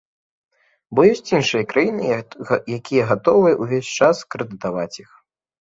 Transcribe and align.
Бо 0.97 1.03
ёсць 1.11 1.31
іншыя 1.37 1.67
краіны, 1.73 2.07
якія 2.79 3.03
гатовыя 3.13 3.61
ўвесь 3.61 3.93
час 4.01 4.25
крэдытаваць 4.37 4.95
іх. 5.03 5.09